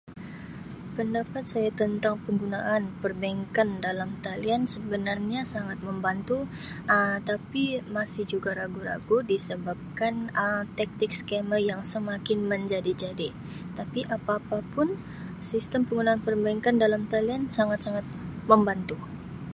[0.97, 6.39] "Pendapat saya tentang penggunaan perbankan dalam talian sebenarnya sangat membantu
[6.93, 13.29] Um tapi masih juga ragu-ragu disebabkan Um taktik ""scammer"" yang semakin menjadi-jadi
[13.77, 14.89] tapi apa-apapun
[15.49, 18.01] sistem penggunaan perbankan dalam talian sangat-sangat
[18.51, 18.95] membantu."